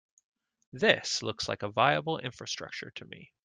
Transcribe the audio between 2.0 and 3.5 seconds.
infrastructure to me.